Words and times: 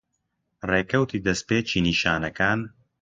ڕێکەوتی 0.69 1.23
دەستپێکی 1.25 1.83
نیشانەکان 1.87 2.59